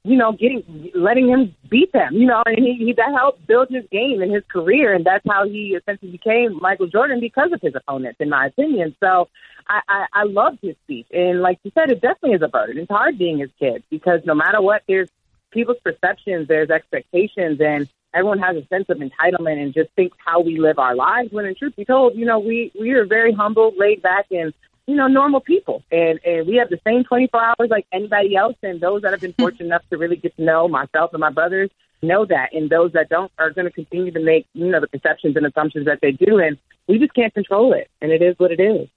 you 0.04 0.18
know, 0.18 0.32
getting 0.32 0.64
letting 0.96 1.28
him 1.30 1.54
beat 1.70 1.94
them. 1.94 2.16
You 2.16 2.26
know, 2.26 2.42
and 2.48 2.58
he, 2.58 2.84
he 2.84 2.94
that 2.94 3.14
helped 3.16 3.46
build 3.46 3.68
his 3.70 3.86
game 3.92 4.24
and 4.24 4.34
his 4.34 4.44
career, 4.52 4.96
and 4.96 5.06
that's 5.06 5.26
how 5.30 5.46
he 5.46 5.78
essentially 5.80 6.10
became 6.10 6.58
Michael 6.60 6.88
Jordan 6.88 7.20
because 7.20 7.52
of 7.54 7.62
his 7.62 7.76
opponents, 7.76 8.20
in 8.20 8.30
my 8.30 8.48
opinion. 8.48 8.96
So. 9.00 9.30
I, 9.72 9.82
I, 9.88 10.06
I 10.22 10.24
loved 10.24 10.58
his 10.64 10.76
speech. 10.84 11.06
And 11.12 11.44
like 11.44 11.60
you 11.62 11.70
said, 11.76 11.92
it 11.92 12.02
definitely 12.02 12.32
is 12.32 12.42
a 12.42 12.48
burden. 12.48 12.80
It's 12.80 12.90
hard 12.90 13.20
being 13.20 13.38
his 13.38 13.52
kid 13.60 13.84
because 13.92 14.20
no 14.26 14.34
matter 14.34 14.60
what, 14.60 14.82
there's 14.88 15.10
people's 15.52 15.80
perceptions, 15.84 16.48
there's 16.48 16.70
expectations, 16.70 17.60
and 17.62 17.88
everyone 18.14 18.40
has 18.40 18.56
a 18.56 18.66
sense 18.68 18.86
of 18.90 18.98
entitlement 18.98 19.62
and 19.62 19.74
just 19.74 19.90
thinks 19.96 20.18
how 20.24 20.42
we 20.42 20.60
live 20.60 20.80
our 20.80 20.96
lives. 20.96 21.32
When 21.32 21.46
in 21.46 21.56
truth 21.56 21.76
be 21.76 21.86
told, 21.86 22.16
you 22.16 22.26
know, 22.26 22.40
we 22.40 22.72
we 22.80 22.92
are 22.92 23.06
very 23.06 23.34
humble, 23.34 23.74
laid 23.78 24.02
back, 24.02 24.28
and 24.32 24.54
you 24.88 24.96
know, 24.96 25.08
normal 25.08 25.40
people, 25.40 25.84
and 25.92 26.20
and 26.26 26.48
we 26.48 26.56
have 26.56 26.70
the 26.70 26.80
same 26.86 27.04
24 27.04 27.42
hours 27.44 27.70
like 27.70 27.86
anybody 27.92 28.36
else. 28.36 28.56
And 28.64 28.82
those 28.82 29.04
that 29.04 29.12
have 29.12 29.22
been 29.22 29.34
fortunate 29.34 29.66
enough 29.66 29.84
to 29.90 29.98
really 29.98 30.16
get 30.16 30.36
to 30.38 30.44
know 30.44 30.68
myself 30.68 31.14
and 31.14 31.22
my 31.22 31.32
brothers 31.32 31.70
know 32.02 32.26
that, 32.26 32.54
and 32.54 32.70
those 32.70 32.94
that 32.94 33.10
don't 33.10 33.32
are 33.38 33.52
going 33.52 33.66
to 33.66 33.72
continue 33.72 34.12
to 34.12 34.20
make 34.20 34.48
you 34.54 34.68
know 34.68 34.80
the 34.80 34.88
perceptions 34.88 35.36
and 35.36 35.46
assumptions 35.46 35.86
that 35.86 36.00
they 36.02 36.12
do, 36.12 36.40
and 36.40 36.58
we 36.88 36.98
just 36.98 37.14
can't 37.14 37.34
control 37.34 37.74
it, 37.74 37.90
and 38.02 38.12
it 38.12 38.22
is 38.22 38.36
what 38.38 38.52
it 38.52 38.60
is. 38.60 38.88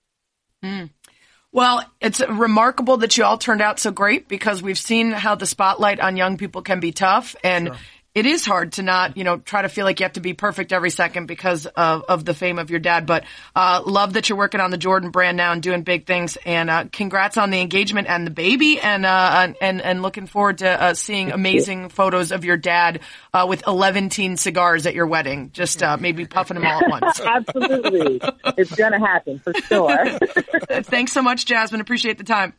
Mm. 0.64 0.90
Well, 1.52 1.84
it's 2.00 2.20
remarkable 2.26 2.96
that 2.98 3.18
you 3.18 3.24
all 3.24 3.36
turned 3.36 3.60
out 3.60 3.78
so 3.78 3.90
great 3.90 4.26
because 4.26 4.62
we've 4.62 4.78
seen 4.78 5.10
how 5.10 5.34
the 5.34 5.46
spotlight 5.46 6.00
on 6.00 6.16
young 6.16 6.38
people 6.38 6.62
can 6.62 6.80
be 6.80 6.92
tough. 6.92 7.36
And 7.44 7.68
sure 7.68 7.76
it 8.14 8.26
is 8.26 8.44
hard 8.44 8.72
to 8.72 8.82
not, 8.82 9.16
you 9.16 9.24
know, 9.24 9.38
try 9.38 9.62
to 9.62 9.70
feel 9.70 9.86
like 9.86 10.00
you 10.00 10.04
have 10.04 10.12
to 10.14 10.20
be 10.20 10.34
perfect 10.34 10.72
every 10.72 10.90
second 10.90 11.26
because 11.26 11.64
of, 11.64 12.04
of 12.08 12.24
the 12.26 12.34
fame 12.34 12.58
of 12.58 12.68
your 12.68 12.78
dad. 12.78 13.06
But 13.06 13.24
uh, 13.56 13.82
love 13.86 14.14
that 14.14 14.28
you're 14.28 14.36
working 14.36 14.60
on 14.60 14.70
the 14.70 14.76
Jordan 14.76 15.10
brand 15.10 15.38
now 15.38 15.52
and 15.52 15.62
doing 15.62 15.82
big 15.82 16.06
things. 16.06 16.36
And 16.44 16.68
uh, 16.68 16.84
congrats 16.92 17.38
on 17.38 17.50
the 17.50 17.60
engagement 17.60 18.08
and 18.08 18.26
the 18.26 18.30
baby. 18.30 18.78
And 18.80 19.06
uh, 19.06 19.54
and 19.60 19.80
and 19.80 20.02
looking 20.02 20.26
forward 20.26 20.58
to 20.58 20.68
uh, 20.68 20.94
seeing 20.94 21.32
amazing 21.32 21.88
photos 21.88 22.32
of 22.32 22.44
your 22.44 22.58
dad 22.58 23.00
uh, 23.32 23.46
with 23.48 23.66
11 23.66 24.10
teen 24.10 24.36
cigars 24.36 24.84
at 24.84 24.94
your 24.94 25.06
wedding. 25.06 25.50
Just 25.52 25.82
uh, 25.82 25.96
maybe 25.98 26.26
puffing 26.26 26.56
them 26.56 26.66
all 26.66 26.84
at 26.84 26.90
once. 26.90 27.20
Absolutely, 27.24 28.20
it's 28.58 28.74
gonna 28.74 28.98
happen 28.98 29.38
for 29.38 29.54
sure. 29.54 30.18
Thanks 30.82 31.12
so 31.12 31.22
much, 31.22 31.46
Jasmine. 31.46 31.80
Appreciate 31.80 32.18
the 32.18 32.24
time. 32.24 32.52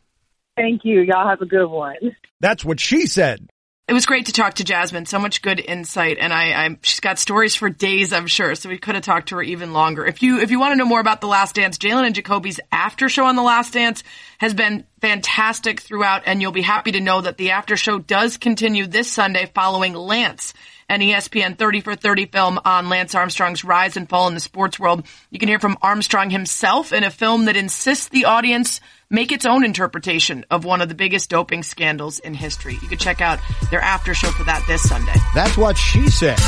Thank 0.56 0.84
you. 0.84 1.00
Y'all 1.00 1.28
have 1.28 1.42
a 1.42 1.46
good 1.46 1.66
one. 1.66 2.16
That's 2.40 2.64
what 2.64 2.80
she 2.80 3.06
said. 3.06 3.48
It 3.86 3.92
was 3.92 4.06
great 4.06 4.26
to 4.26 4.32
talk 4.32 4.54
to 4.54 4.64
Jasmine. 4.64 5.04
So 5.04 5.18
much 5.18 5.42
good 5.42 5.60
insight, 5.60 6.16
and 6.18 6.32
I, 6.32 6.64
I, 6.64 6.78
she's 6.80 7.00
got 7.00 7.18
stories 7.18 7.54
for 7.54 7.68
days, 7.68 8.14
I'm 8.14 8.26
sure. 8.26 8.54
So 8.54 8.70
we 8.70 8.78
could 8.78 8.94
have 8.94 9.04
talked 9.04 9.28
to 9.28 9.34
her 9.36 9.42
even 9.42 9.74
longer. 9.74 10.06
If 10.06 10.22
you 10.22 10.40
if 10.40 10.50
you 10.50 10.58
want 10.58 10.72
to 10.72 10.76
know 10.76 10.86
more 10.86 11.00
about 11.00 11.20
The 11.20 11.26
Last 11.26 11.56
Dance, 11.56 11.76
Jalen 11.76 12.06
and 12.06 12.14
Jacoby's 12.14 12.60
after 12.72 13.10
show 13.10 13.26
on 13.26 13.36
The 13.36 13.42
Last 13.42 13.74
Dance 13.74 14.02
has 14.38 14.54
been 14.54 14.86
fantastic 15.02 15.80
throughout, 15.80 16.22
and 16.24 16.40
you'll 16.40 16.50
be 16.50 16.62
happy 16.62 16.92
to 16.92 17.00
know 17.00 17.20
that 17.20 17.36
the 17.36 17.50
after 17.50 17.76
show 17.76 17.98
does 17.98 18.38
continue 18.38 18.86
this 18.86 19.12
Sunday 19.12 19.50
following 19.54 19.92
Lance 19.92 20.54
an 20.88 21.00
ESPN 21.00 21.56
30 21.56 21.80
for 21.80 21.94
30 21.94 22.26
film 22.26 22.60
on 22.64 22.88
Lance 22.88 23.14
Armstrong's 23.14 23.64
rise 23.64 23.96
and 23.96 24.08
fall 24.08 24.28
in 24.28 24.34
the 24.34 24.40
sports 24.40 24.78
world. 24.78 25.06
You 25.30 25.38
can 25.38 25.48
hear 25.48 25.58
from 25.58 25.76
Armstrong 25.82 26.30
himself 26.30 26.92
in 26.92 27.04
a 27.04 27.10
film 27.10 27.46
that 27.46 27.56
insists 27.56 28.08
the 28.08 28.26
audience 28.26 28.80
make 29.10 29.32
its 29.32 29.46
own 29.46 29.64
interpretation 29.64 30.44
of 30.50 30.64
one 30.64 30.80
of 30.80 30.88
the 30.88 30.94
biggest 30.94 31.30
doping 31.30 31.62
scandals 31.62 32.18
in 32.18 32.34
history. 32.34 32.74
You 32.82 32.88
can 32.88 32.98
check 32.98 33.20
out 33.20 33.38
their 33.70 33.80
after 33.80 34.14
show 34.14 34.30
for 34.30 34.44
that 34.44 34.64
this 34.66 34.88
Sunday. 34.88 35.14
That's 35.34 35.56
what 35.56 35.76
she 35.76 36.08
said. 36.08 36.38